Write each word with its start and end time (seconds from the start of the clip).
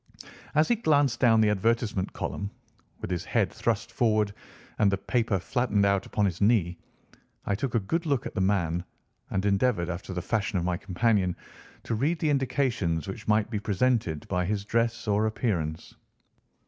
As 0.55 0.67
he 0.69 0.75
glanced 0.77 1.19
down 1.19 1.41
the 1.41 1.51
advertisement 1.51 2.11
column, 2.11 2.49
with 3.01 3.11
his 3.11 3.23
head 3.25 3.53
thrust 3.53 3.91
forward 3.91 4.33
and 4.79 4.91
the 4.91 4.97
paper 4.97 5.37
flattened 5.37 5.85
out 5.85 6.07
upon 6.07 6.25
his 6.25 6.41
knee, 6.41 6.79
I 7.45 7.53
took 7.53 7.75
a 7.75 7.79
good 7.79 8.07
look 8.07 8.25
at 8.25 8.33
the 8.33 8.41
man 8.41 8.83
and 9.29 9.45
endeavoured, 9.45 9.91
after 9.91 10.11
the 10.11 10.23
fashion 10.23 10.57
of 10.57 10.65
my 10.65 10.77
companion, 10.77 11.35
to 11.83 11.93
read 11.93 12.17
the 12.17 12.31
indications 12.31 13.07
which 13.07 13.27
might 13.27 13.51
be 13.51 13.59
presented 13.59 14.27
by 14.27 14.43
his 14.45 14.65
dress 14.65 15.07
or 15.07 15.27
appearance. 15.27 15.93